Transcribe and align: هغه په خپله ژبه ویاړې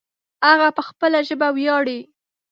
هغه 0.47 0.67
په 0.77 0.81
خپله 0.89 1.19
ژبه 1.27 1.47
ویاړې 1.57 1.99